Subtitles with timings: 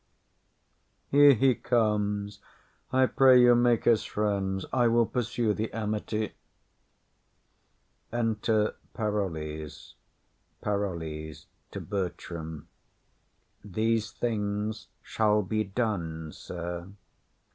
[1.11, 2.39] Here he comes;
[2.91, 6.33] I pray you make us friends; I will pursue the amity.
[8.11, 9.93] Enter Parolles.
[10.61, 11.45] PAROLLES.
[11.69, 12.67] [To Bertram.]
[13.63, 16.87] These things shall be done, sir.